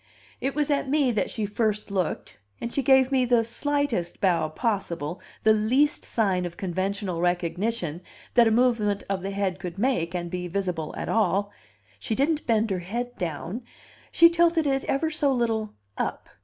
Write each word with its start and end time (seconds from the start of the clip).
It 0.39 0.55
was 0.55 0.71
at 0.71 0.89
me 0.89 1.11
that 1.11 1.29
she 1.29 1.45
first 1.45 1.91
looked, 1.91 2.39
and 2.59 2.73
she 2.73 2.81
gave 2.81 3.11
me 3.11 3.23
the 3.23 3.43
slightest 3.43 4.19
bow 4.19 4.49
possible, 4.49 5.21
the 5.43 5.53
least 5.53 6.03
sign 6.03 6.43
of 6.43 6.57
conventional 6.57 7.21
recognition 7.21 8.01
that 8.33 8.47
a 8.47 8.49
movement 8.49 9.03
of 9.07 9.21
the 9.21 9.29
head 9.29 9.59
could 9.59 9.77
make 9.77 10.15
and 10.15 10.31
be 10.31 10.47
visible 10.47 10.91
at 10.97 11.07
all; 11.07 11.51
she 11.99 12.15
didn't 12.15 12.47
bend 12.47 12.71
her 12.71 12.79
head 12.79 13.15
down, 13.17 13.61
she 14.11 14.27
tilted 14.27 14.65
it 14.65 14.83
ever 14.85 15.11
so 15.11 15.31
little 15.31 15.75
up. 15.99 16.27